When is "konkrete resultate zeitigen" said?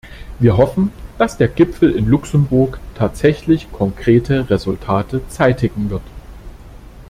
3.71-5.91